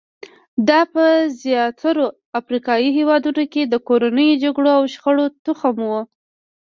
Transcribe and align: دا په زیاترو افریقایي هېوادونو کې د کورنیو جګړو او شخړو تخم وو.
دا 0.67 0.79
په 0.93 1.03
زیاترو 1.41 2.05
افریقایي 2.39 2.89
هېوادونو 2.97 3.43
کې 3.53 3.61
د 3.65 3.75
کورنیو 3.87 4.39
جګړو 4.43 4.69
او 4.77 4.83
شخړو 4.93 5.25
تخم 5.45 5.77
وو. 5.89 6.01